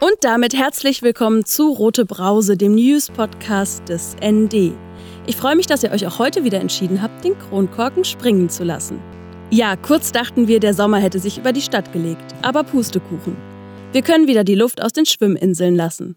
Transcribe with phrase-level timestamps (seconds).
[0.00, 4.72] Und damit herzlich willkommen zu Rote Brause, dem News-Podcast des ND.
[5.26, 8.62] Ich freue mich, dass ihr euch auch heute wieder entschieden habt, den Kronkorken springen zu
[8.62, 9.00] lassen.
[9.50, 13.36] Ja, kurz dachten wir, der Sommer hätte sich über die Stadt gelegt, aber Pustekuchen.
[13.90, 16.14] Wir können wieder die Luft aus den Schwimminseln lassen.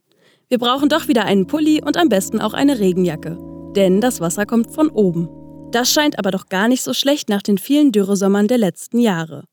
[0.48, 3.39] Wir brauchen doch wieder einen Pulli und am besten auch eine Regenjacke,
[3.75, 5.27] denn das Wasser kommt von oben.
[5.71, 9.45] Das scheint aber doch gar nicht so schlecht nach den vielen Dürresommern der letzten Jahre.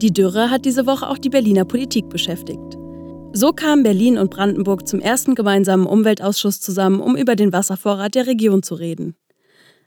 [0.00, 2.75] Die Dürre hat diese Woche auch die Berliner Politik beschäftigt.
[3.38, 8.26] So kamen Berlin und Brandenburg zum ersten gemeinsamen Umweltausschuss zusammen, um über den Wasservorrat der
[8.26, 9.14] Region zu reden.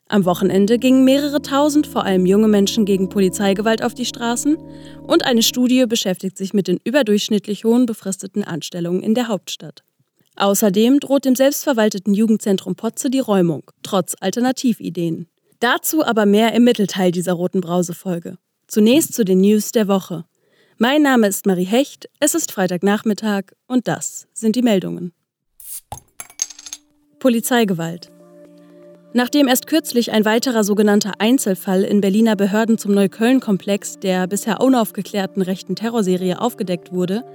[0.07, 4.55] Am Wochenende gingen mehrere tausend, vor allem junge Menschen, gegen Polizeigewalt auf die Straßen
[5.02, 9.84] und eine Studie beschäftigt sich mit den überdurchschnittlich hohen befristeten Anstellungen in der Hauptstadt.
[10.35, 15.26] Außerdem droht dem selbstverwalteten Jugendzentrum Potze die Räumung, trotz Alternativideen.
[15.59, 18.38] Dazu aber mehr im Mittelteil dieser roten Brause-Folge.
[18.68, 20.26] Zunächst zu den News der Woche.
[20.81, 25.11] Mein Name ist Marie Hecht, es ist Freitagnachmittag und das sind die Meldungen.
[27.20, 28.09] Polizeigewalt.
[29.12, 35.41] Nachdem erst kürzlich ein weiterer sogenannter Einzelfall in Berliner Behörden zum Neukölln-Komplex der bisher unaufgeklärten
[35.41, 37.26] rechten Terrorserie aufgedeckt wurde,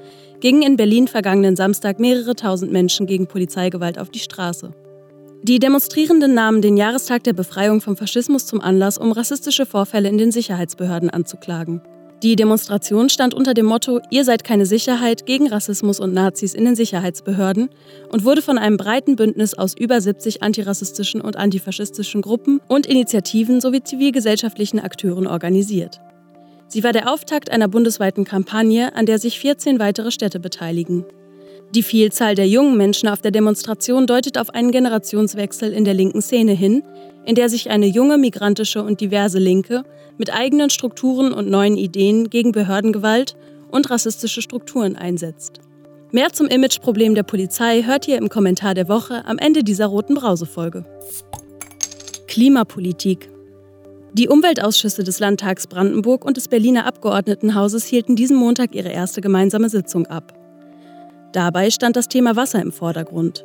[0.41, 4.71] gingen in Berlin vergangenen Samstag mehrere tausend Menschen gegen Polizeigewalt auf die Straße.
[5.43, 10.17] Die Demonstrierenden nahmen den Jahrestag der Befreiung vom Faschismus zum Anlass, um rassistische Vorfälle in
[10.17, 11.83] den Sicherheitsbehörden anzuklagen.
[12.25, 16.65] Die Demonstration stand unter dem Motto Ihr seid keine Sicherheit gegen Rassismus und Nazis in
[16.65, 17.69] den Sicherheitsbehörden
[18.11, 23.61] und wurde von einem breiten Bündnis aus über 70 antirassistischen und antifaschistischen Gruppen und Initiativen
[23.61, 26.01] sowie zivilgesellschaftlichen Akteuren organisiert.
[26.67, 31.05] Sie war der Auftakt einer bundesweiten Kampagne, an der sich 14 weitere Städte beteiligen.
[31.73, 36.23] Die Vielzahl der jungen Menschen auf der Demonstration deutet auf einen Generationswechsel in der linken
[36.23, 36.83] Szene hin,
[37.25, 39.85] in der sich eine junge migrantische und diverse Linke
[40.19, 43.37] mit eigenen Strukturen und neuen Ideen gegen Behördengewalt
[43.71, 45.61] und rassistische Strukturen einsetzt.
[46.13, 50.15] Mehr zum Imageproblem der Polizei hört ihr im Kommentar der Woche am Ende dieser roten
[50.15, 50.85] Brausefolge.
[52.29, 53.29] Klimapolitik.
[54.13, 59.69] Die Umweltausschüsse des Landtags Brandenburg und des Berliner Abgeordnetenhauses hielten diesen Montag ihre erste gemeinsame
[59.69, 60.33] Sitzung ab.
[61.35, 63.45] Dabei stand das Thema Wasser im Vordergrund.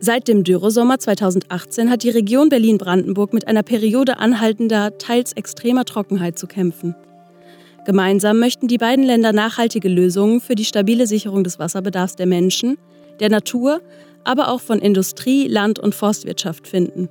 [0.00, 6.38] Seit dem Dürresommer 2018 hat die Region Berlin-Brandenburg mit einer Periode anhaltender, teils extremer Trockenheit
[6.38, 6.96] zu kämpfen.
[7.84, 12.78] Gemeinsam möchten die beiden Länder nachhaltige Lösungen für die stabile Sicherung des Wasserbedarfs der Menschen,
[13.20, 13.82] der Natur,
[14.24, 17.10] aber auch von Industrie, Land- und Forstwirtschaft finden.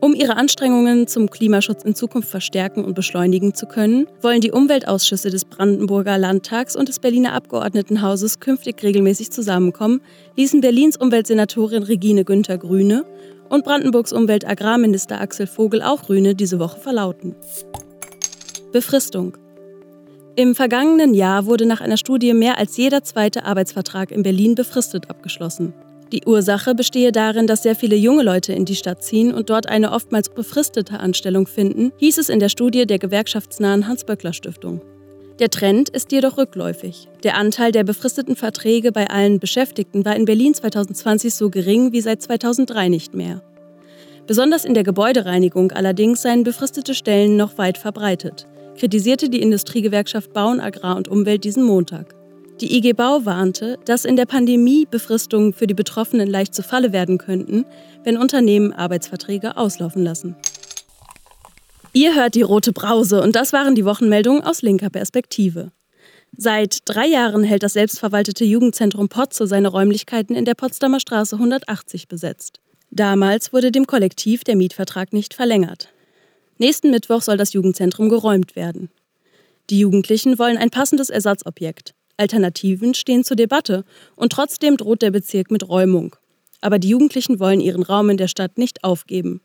[0.00, 5.30] Um ihre Anstrengungen zum Klimaschutz in Zukunft verstärken und beschleunigen zu können, wollen die Umweltausschüsse
[5.30, 10.02] des Brandenburger Landtags und des Berliner Abgeordnetenhauses künftig regelmäßig zusammenkommen,
[10.36, 13.04] ließen Berlins Umweltsenatorin Regine Günther Grüne
[13.48, 17.34] und Brandenburgs Umweltagrarminister Axel Vogel auch Grüne diese Woche verlauten.
[18.72, 19.38] Befristung.
[20.34, 25.08] Im vergangenen Jahr wurde nach einer Studie mehr als jeder zweite Arbeitsvertrag in Berlin befristet
[25.08, 25.72] abgeschlossen.
[26.12, 29.68] Die Ursache bestehe darin, dass sehr viele junge Leute in die Stadt ziehen und dort
[29.68, 34.80] eine oftmals befristete Anstellung finden, hieß es in der Studie der gewerkschaftsnahen Hans-Böckler-Stiftung.
[35.40, 37.08] Der Trend ist jedoch rückläufig.
[37.24, 42.00] Der Anteil der befristeten Verträge bei allen Beschäftigten war in Berlin 2020 so gering wie
[42.00, 43.42] seit 2003 nicht mehr.
[44.26, 48.46] Besonders in der Gebäudereinigung allerdings seien befristete Stellen noch weit verbreitet,
[48.78, 52.14] kritisierte die Industriegewerkschaft Bauen, Agrar und Umwelt diesen Montag.
[52.60, 56.90] Die IG Bau warnte, dass in der Pandemie Befristungen für die Betroffenen leicht zu Falle
[56.90, 57.66] werden könnten,
[58.02, 60.36] wenn Unternehmen Arbeitsverträge auslaufen lassen.
[61.92, 65.70] Ihr hört die rote Brause und das waren die Wochenmeldungen aus linker Perspektive.
[66.34, 72.08] Seit drei Jahren hält das selbstverwaltete Jugendzentrum Potze seine Räumlichkeiten in der Potsdamer Straße 180
[72.08, 72.60] besetzt.
[72.90, 75.90] Damals wurde dem Kollektiv der Mietvertrag nicht verlängert.
[76.56, 78.90] Nächsten Mittwoch soll das Jugendzentrum geräumt werden.
[79.68, 81.94] Die Jugendlichen wollen ein passendes Ersatzobjekt.
[82.16, 83.84] Alternativen stehen zur Debatte
[84.14, 86.16] und trotzdem droht der Bezirk mit Räumung.
[86.60, 89.40] Aber die Jugendlichen wollen ihren Raum in der Stadt nicht aufgeben.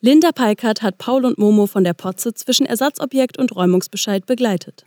[0.00, 4.84] Linda Peikert hat Paul und Momo von der Potze zwischen Ersatzobjekt und Räumungsbescheid begleitet.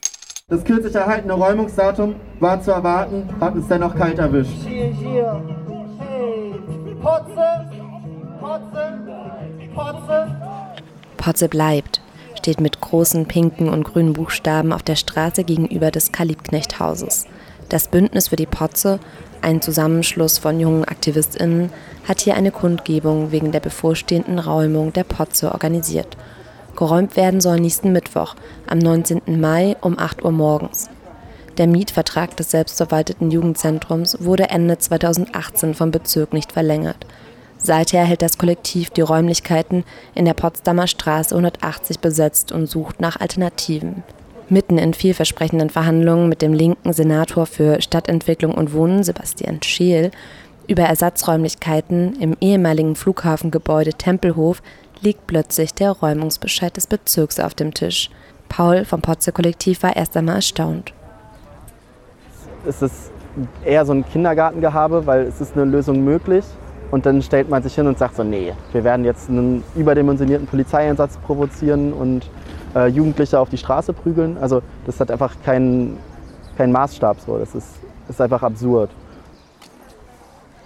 [0.47, 4.51] Das kürzlich erhaltene Räumungsdatum war zu erwarten, hat uns dennoch kalt erwischt.
[4.67, 5.43] Hier, hier.
[5.99, 6.53] Hey,
[7.01, 7.69] Potze,
[8.39, 8.99] Potze,
[9.73, 10.37] Potze.
[11.17, 12.00] Potze bleibt
[12.41, 17.27] steht mit großen pinken und grünen Buchstaben auf der Straße gegenüber des Kalibknecht-Hauses.
[17.69, 18.99] Das Bündnis für die Potze,
[19.43, 21.69] ein Zusammenschluss von jungen AktivistInnen,
[22.07, 26.17] hat hier eine Kundgebung wegen der bevorstehenden Räumung der Potze organisiert.
[26.75, 28.33] Geräumt werden soll nächsten Mittwoch,
[28.65, 29.21] am 19.
[29.39, 30.89] Mai um 8 Uhr morgens.
[31.59, 37.05] Der Mietvertrag des selbstverwalteten Jugendzentrums wurde Ende 2018 vom Bezirk nicht verlängert.
[37.63, 39.83] Seither hält das Kollektiv die Räumlichkeiten
[40.15, 44.03] in der Potsdamer Straße 180 besetzt und sucht nach Alternativen.
[44.49, 50.11] Mitten in vielversprechenden Verhandlungen mit dem linken Senator für Stadtentwicklung und Wohnen, Sebastian Scheel,
[50.67, 54.61] über Ersatzräumlichkeiten im ehemaligen Flughafengebäude Tempelhof
[55.01, 58.09] liegt plötzlich der Räumungsbescheid des Bezirks auf dem Tisch.
[58.49, 60.93] Paul vom Potze-Kollektiv war erst einmal erstaunt.
[62.65, 63.11] Es ist
[63.65, 66.43] eher so ein Kindergartengehabe, weil es ist eine Lösung möglich.
[66.91, 70.45] Und dann stellt man sich hin und sagt so, nee, wir werden jetzt einen überdimensionierten
[70.45, 72.29] Polizeieinsatz provozieren und
[72.75, 74.37] äh, Jugendliche auf die Straße prügeln.
[74.39, 75.97] Also das hat einfach keinen
[76.57, 77.17] kein Maßstab.
[77.25, 77.37] So.
[77.37, 77.69] Das ist,
[78.09, 78.91] ist einfach absurd.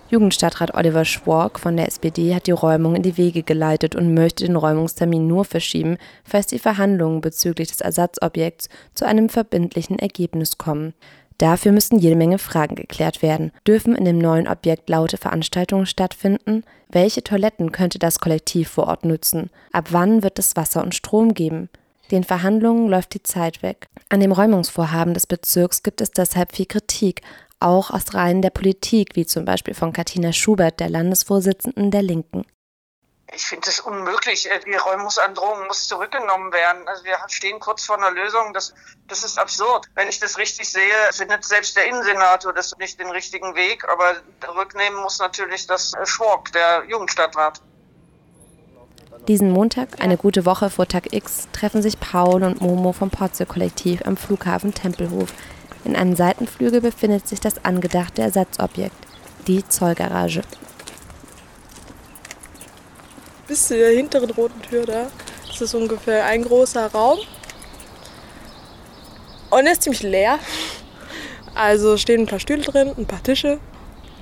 [0.08, 4.46] Jugendstadtrat Oliver Schwork von der SPD hat die Räumung in die Wege geleitet und möchte
[4.46, 10.94] den Räumungstermin nur verschieben, falls die Verhandlungen bezüglich des Ersatzobjekts zu einem verbindlichen Ergebnis kommen.
[11.38, 13.52] Dafür müssten jede Menge Fragen geklärt werden.
[13.68, 16.64] Dürfen in dem neuen Objekt laute Veranstaltungen stattfinden?
[16.90, 19.50] Welche Toiletten könnte das Kollektiv vor Ort nutzen?
[19.74, 21.70] Ab wann wird es Wasser und Strom geben?
[22.12, 23.88] Den Verhandlungen läuft die Zeit weg.
[24.10, 27.22] An dem Räumungsvorhaben des Bezirks gibt es deshalb viel Kritik,
[27.60, 32.46] auch aus Reihen der Politik, wie zum Beispiel von Katina Schubert, der Landesvorsitzenden der Linken.
[33.34, 34.50] Ich finde es unmöglich.
[34.50, 36.88] Äh, die Räumungsandrohung muss zurückgenommen werden.
[36.88, 38.54] Also wir stehen kurz vor einer Lösung.
[38.54, 38.74] Das,
[39.08, 39.88] das ist absurd.
[39.96, 43.88] Wenn ich das richtig sehe, findet selbst der Innensenator das nicht den richtigen Weg.
[43.90, 44.16] Aber
[44.56, 47.62] rücknehmen muss natürlich das Schwork, der Jugendstadtrat.
[49.28, 54.06] Diesen Montag, eine gute Woche vor Tag X, treffen sich Paul und Momo vom Potze-Kollektiv
[54.06, 55.30] am Flughafen Tempelhof.
[55.84, 58.96] In einem Seitenflügel befindet sich das angedachte Ersatzobjekt,
[59.48, 60.44] die Zollgarage
[63.48, 65.08] bis zu der hinteren roten Tür da.
[65.48, 67.20] Das ist ungefähr ein großer Raum.
[69.50, 70.40] Und er ist ziemlich leer.
[71.54, 73.60] Also stehen ein paar Stühle drin, ein paar Tische.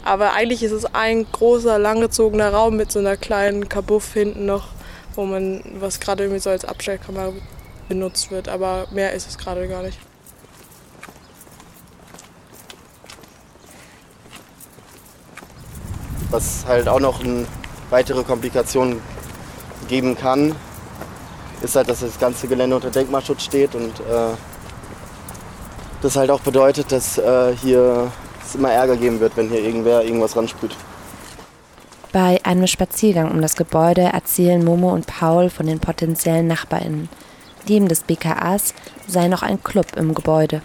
[0.06, 4.68] Aber eigentlich ist es ein großer, langgezogener Raum mit so einer kleinen Kabuff hinten noch,
[5.16, 7.32] wo man, was gerade irgendwie so als Abstellkammer
[7.88, 8.50] benutzt wird.
[8.50, 9.98] Aber mehr ist es gerade gar nicht.
[16.30, 17.46] Was halt auch noch eine
[17.90, 19.02] weitere Komplikation
[19.88, 20.56] geben kann,
[21.62, 24.36] ist halt, dass das ganze Gelände unter Denkmalschutz steht und äh,
[26.02, 28.12] das halt auch bedeutet, dass äh, hier
[28.46, 30.76] es immer Ärger geben wird, wenn hier irgendwer irgendwas ransprüht.
[32.12, 37.10] Bei einem Spaziergang um das Gebäude erzählen Momo und Paul von den potenziellen NachbarInnen.
[37.68, 38.74] Neben des BKAs
[39.08, 40.62] sei noch ein Club im Gebäude.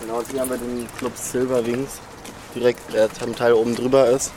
[0.00, 2.00] Genau, hier haben wir den Club Silver Wings,
[2.54, 4.32] direkt, der zum Teil oben drüber ist.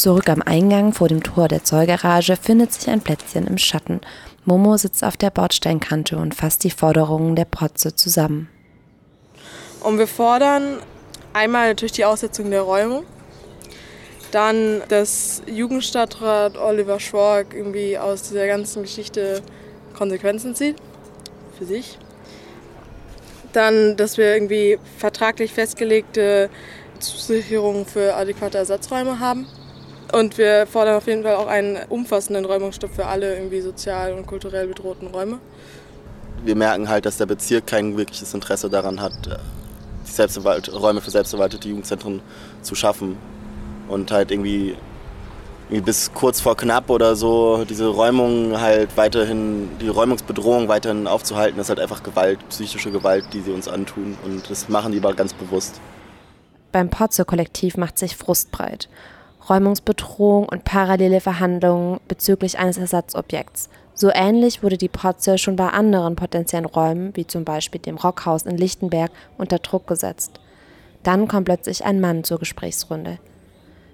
[0.00, 4.00] Zurück am Eingang vor dem Tor der Zollgarage findet sich ein Plätzchen im Schatten.
[4.46, 8.48] Momo sitzt auf der Bordsteinkante und fasst die Forderungen der Protze zusammen.
[9.80, 10.78] Und wir fordern
[11.34, 13.04] einmal natürlich die Aussetzung der Räumung,
[14.30, 19.42] dann, dass Jugendstadtrat Oliver Schwork irgendwie aus dieser ganzen Geschichte
[19.92, 20.76] Konsequenzen zieht
[21.58, 21.98] für sich.
[23.52, 26.48] Dann, dass wir irgendwie vertraglich festgelegte
[27.00, 29.46] Zusicherungen für adäquate Ersatzräume haben.
[30.12, 34.26] Und wir fordern auf jeden Fall auch einen umfassenden Räumungsstopp für alle irgendwie sozial und
[34.26, 35.38] kulturell bedrohten Räume.
[36.44, 41.10] Wir merken halt, dass der Bezirk kein wirkliches Interesse daran hat, äh, die Räume für
[41.10, 42.20] selbstverwaltete Jugendzentren
[42.62, 43.16] zu schaffen.
[43.88, 44.76] Und halt irgendwie,
[45.68, 51.60] irgendwie bis kurz vor knapp oder so diese Räumung halt weiterhin, die Räumungsbedrohung weiterhin aufzuhalten,
[51.60, 54.16] ist halt einfach Gewalt, psychische Gewalt, die sie uns antun.
[54.24, 55.80] Und das machen die aber ganz bewusst.
[56.72, 58.88] Beim Potze-Kollektiv macht sich Frust breit.
[59.48, 63.68] Räumungsbedrohung und parallele Verhandlungen bezüglich eines Ersatzobjekts.
[63.94, 68.42] So ähnlich wurde die Protze schon bei anderen potenziellen Räumen, wie zum Beispiel dem Rockhaus
[68.42, 70.40] in Lichtenberg, unter Druck gesetzt.
[71.02, 73.18] Dann kommt plötzlich ein Mann zur Gesprächsrunde.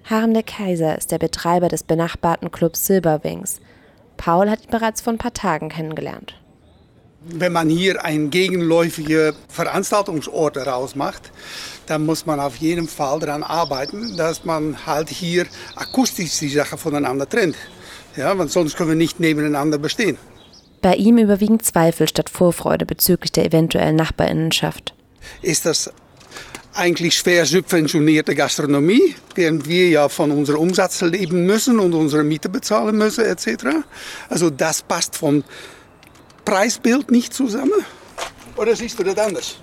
[0.09, 3.59] Harem der Kaiser ist der Betreiber des benachbarten Clubs Silberwings.
[4.15, 6.35] Paul hat ihn bereits vor ein paar Tagen kennengelernt.
[7.21, 11.31] Wenn man hier einen gegenläufigen Veranstaltungsort rausmacht,
[11.87, 15.45] dann muss man auf jeden Fall daran arbeiten, dass man halt hier
[15.75, 17.55] akustisch die Sache voneinander trennt.
[18.15, 20.17] Ja, weil sonst können wir nicht nebeneinander bestehen.
[20.81, 24.93] Bei ihm überwiegen Zweifel statt Vorfreude bezüglich der eventuellen Nachbarinnenschaft.
[25.41, 25.91] Ist das
[26.73, 32.49] eigentlich schwer subventionierte Gastronomie, während wir ja von unserem Umsatz leben müssen und unsere Miete
[32.49, 33.65] bezahlen müssen etc.
[34.29, 35.43] Also das passt vom
[36.47, 37.85] Preisbild nicht zusammen.
[38.55, 39.57] Oder siehst du das anders?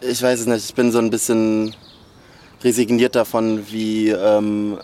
[0.00, 1.74] ich weiß es nicht, ich bin so ein bisschen
[2.62, 4.78] resigniert davon, wie ähm,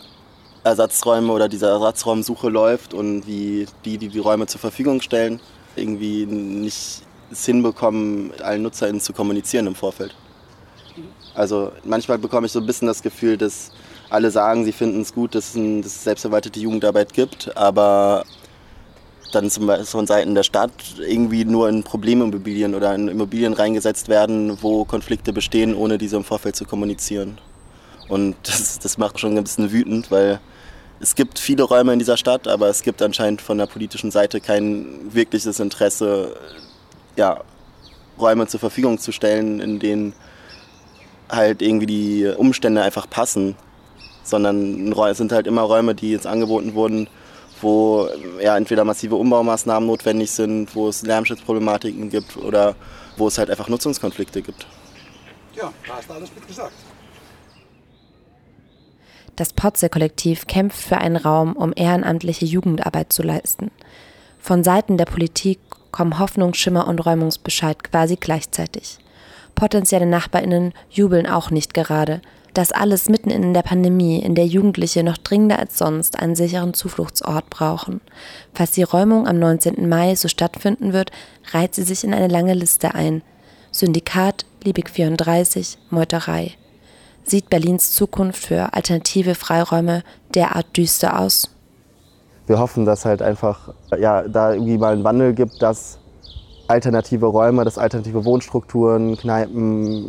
[0.65, 5.41] Ersatzräume oder diese Ersatzraumsuche läuft und wie die, die die Räume zur Verfügung stellen,
[5.77, 10.15] irgendwie nicht es hinbekommen, mit allen NutzerInnen zu kommunizieren im Vorfeld.
[11.35, 13.71] Also manchmal bekomme ich so ein bisschen das Gefühl, dass
[14.11, 18.25] alle sagen, sie finden es gut, dass es, ein, dass es selbstverwaltete Jugendarbeit gibt, aber
[19.35, 24.09] dann zum Beispiel von Seiten der Stadt irgendwie nur in Problemimmobilien oder in Immobilien reingesetzt
[24.09, 27.39] werden, wo Konflikte bestehen, ohne diese im Vorfeld zu kommunizieren.
[28.09, 30.41] Und das, das macht schon ein bisschen wütend, weil
[31.01, 34.41] es gibt viele Räume in dieser Stadt, aber es gibt anscheinend von der politischen Seite
[34.41, 36.37] kein wirkliches Interesse,
[37.17, 37.41] ja,
[38.21, 40.12] Räume zur Verfügung zu stellen, in denen
[41.29, 43.57] halt irgendwie die Umstände einfach passen,
[44.23, 47.09] sondern es sind halt immer Räume, die jetzt angeboten wurden,
[47.62, 48.09] wo
[48.40, 52.75] ja, entweder massive Umbaumaßnahmen notwendig sind, wo es Lärmschutzproblematiken gibt oder
[53.16, 54.66] wo es halt einfach Nutzungskonflikte gibt.
[55.54, 56.73] Ja, da hast du alles mit gesagt.
[59.37, 63.71] Das Potze-Kollektiv kämpft für einen Raum, um ehrenamtliche Jugendarbeit zu leisten.
[64.38, 65.59] Von Seiten der Politik
[65.90, 68.99] kommen Hoffnung, Schimmer und Räumungsbescheid quasi gleichzeitig.
[69.54, 72.21] Potenzielle Nachbarinnen jubeln auch nicht gerade.
[72.55, 76.75] Das alles mitten in der Pandemie, in der Jugendliche noch dringender als sonst einen sicheren
[76.75, 78.03] Zufluchtsort brauchen.
[78.53, 79.89] Falls die Räumung am 19.
[79.89, 81.13] Mai so stattfinden wird,
[81.53, 83.23] reiht sie sich in eine lange Liste ein.
[83.71, 86.53] Syndikat, Liebig 34, Meuterei.
[87.25, 90.03] Sieht Berlins Zukunft für alternative Freiräume
[90.35, 91.49] derart düster aus?
[92.47, 95.99] Wir hoffen, dass halt einfach ja, da irgendwie mal einen Wandel gibt, dass
[96.69, 100.07] alternative Räume, dass alternative Wohnstrukturen, Kneipen,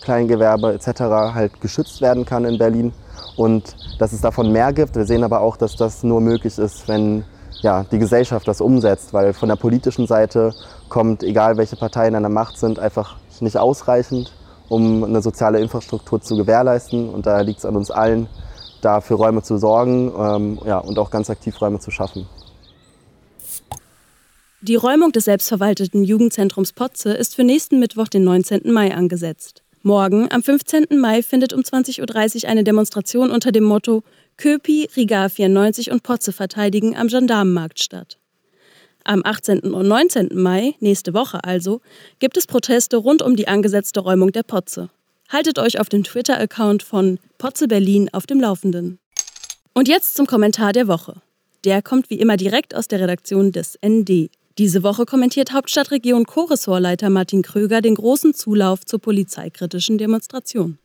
[0.00, 1.00] Kleingewerbe etc.
[1.34, 2.92] halt geschützt werden kann in Berlin
[3.36, 4.96] und dass es davon mehr gibt.
[4.96, 7.24] Wir sehen aber auch, dass das nur möglich ist, wenn
[7.62, 10.54] ja, die Gesellschaft das umsetzt, weil von der politischen Seite
[10.88, 14.32] kommt, egal welche Parteien an der Macht sind, einfach nicht ausreichend,
[14.68, 17.08] um eine soziale Infrastruktur zu gewährleisten.
[17.08, 18.28] Und da liegt es an uns allen,
[18.82, 22.26] da für Räume zu sorgen ähm, ja, und auch ganz aktiv Räume zu schaffen.
[24.66, 28.62] Die Räumung des selbstverwalteten Jugendzentrums Potze ist für nächsten Mittwoch, den 19.
[28.72, 29.62] Mai, angesetzt.
[29.82, 30.86] Morgen, am 15.
[30.98, 34.02] Mai, findet um 20.30 Uhr eine Demonstration unter dem Motto
[34.36, 38.18] Köpi, Riga 94 und Potze verteidigen am Gendarmenmarkt statt.
[39.04, 39.60] Am 18.
[39.60, 40.30] und 19.
[40.32, 41.80] Mai, nächste Woche also,
[42.18, 44.90] gibt es Proteste rund um die angesetzte Räumung der Potze.
[45.28, 48.98] Haltet euch auf dem Twitter-Account von Potze Berlin auf dem Laufenden.
[49.74, 51.22] Und jetzt zum Kommentar der Woche.
[51.64, 54.28] Der kommt wie immer direkt aus der Redaktion des ND.
[54.58, 60.78] Diese Woche kommentiert Hauptstadtregion Co-Ressortleiter Martin Kröger den großen Zulauf zur polizeikritischen Demonstration.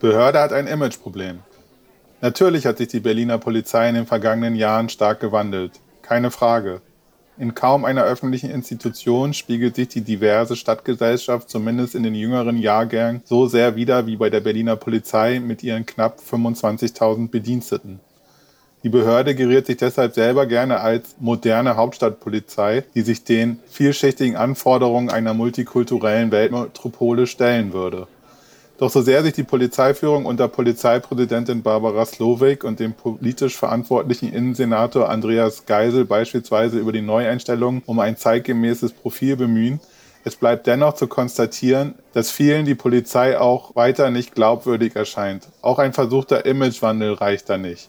[0.00, 1.38] Behörde hat ein Imageproblem.
[2.22, 5.78] Natürlich hat sich die Berliner Polizei in den vergangenen Jahren stark gewandelt.
[6.02, 6.82] Keine Frage.
[7.38, 13.22] In kaum einer öffentlichen Institution spiegelt sich die diverse Stadtgesellschaft zumindest in den jüngeren Jahrgängen
[13.24, 18.00] so sehr wider wie bei der Berliner Polizei mit ihren knapp 25.000 Bediensteten.
[18.82, 25.10] Die Behörde geriert sich deshalb selber gerne als moderne Hauptstadtpolizei, die sich den vielschichtigen Anforderungen
[25.10, 28.06] einer multikulturellen Weltmetropole stellen würde.
[28.78, 35.10] Doch so sehr sich die Polizeiführung unter Polizeipräsidentin Barbara Slowik und dem politisch verantwortlichen Innensenator
[35.10, 39.80] Andreas Geisel beispielsweise über die Neueinstellung um ein zeitgemäßes Profil bemühen,
[40.24, 45.48] es bleibt dennoch zu konstatieren, dass vielen die Polizei auch weiter nicht glaubwürdig erscheint.
[45.62, 47.88] Auch ein versuchter Imagewandel reicht da nicht.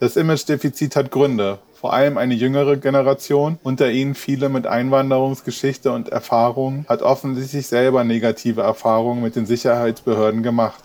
[0.00, 6.08] Das Imagedefizit hat Gründe, vor allem eine jüngere Generation, unter ihnen viele mit Einwanderungsgeschichte und
[6.08, 10.82] Erfahrung, hat offensichtlich selber negative Erfahrungen mit den Sicherheitsbehörden gemacht.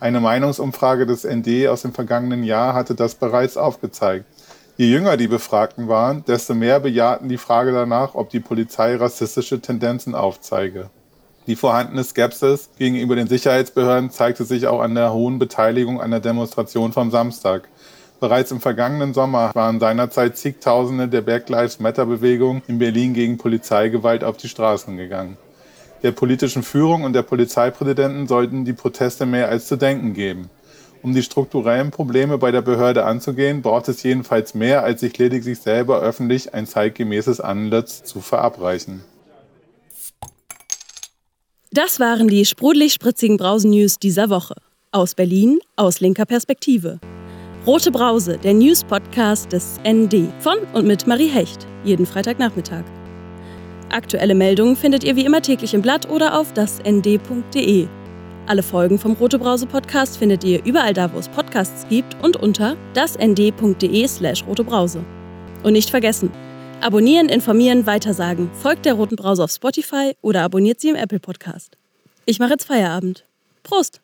[0.00, 4.24] Eine Meinungsumfrage des ND aus dem vergangenen Jahr hatte das bereits aufgezeigt.
[4.76, 9.60] Je jünger die Befragten waren, desto mehr bejahten die Frage danach, ob die Polizei rassistische
[9.60, 10.90] Tendenzen aufzeige.
[11.46, 16.20] Die vorhandene Skepsis gegenüber den Sicherheitsbehörden zeigte sich auch an der hohen Beteiligung an der
[16.20, 17.68] Demonstration vom Samstag.
[18.20, 23.38] Bereits im vergangenen Sommer waren seinerzeit zigtausende der Black Lives Matter Bewegung in Berlin gegen
[23.38, 25.38] Polizeigewalt auf die Straßen gegangen.
[26.02, 30.50] Der politischen Führung und der Polizeipräsidenten sollten die Proteste mehr als zu denken geben.
[31.02, 35.58] Um die strukturellen Probleme bei der Behörde anzugehen, braucht es jedenfalls mehr, als sich lediglich
[35.58, 39.02] selber öffentlich ein zeitgemäßes Anlitz zu verabreichen.
[41.72, 44.56] Das waren die sprudelig-spritzigen Brausen-News dieser Woche.
[44.92, 47.00] Aus Berlin, aus linker Perspektive.
[47.66, 52.84] Rote Brause, der News-Podcast des ND von und mit Marie Hecht, jeden Freitagnachmittag.
[53.90, 57.86] Aktuelle Meldungen findet ihr wie immer täglich im Blatt oder auf dasnd.de.
[58.46, 62.38] Alle Folgen vom Rote Brause Podcast findet ihr überall da, wo es Podcasts gibt und
[62.38, 65.04] unter dasnd.de/slash rotebrause.
[65.62, 66.30] Und nicht vergessen,
[66.80, 68.50] abonnieren, informieren, weitersagen.
[68.54, 71.76] Folgt der Roten Brause auf Spotify oder abonniert sie im Apple Podcast.
[72.24, 73.26] Ich mache jetzt Feierabend.
[73.64, 74.00] Prost!